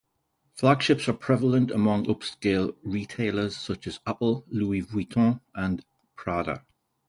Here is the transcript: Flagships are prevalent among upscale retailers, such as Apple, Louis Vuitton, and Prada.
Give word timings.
Flagships 0.55 1.07
are 1.09 1.13
prevalent 1.13 1.69
among 1.69 2.07
upscale 2.07 2.75
retailers, 2.81 3.55
such 3.55 3.85
as 3.85 3.99
Apple, 4.07 4.43
Louis 4.49 4.81
Vuitton, 4.81 5.41
and 5.53 5.85
Prada. 6.15 6.65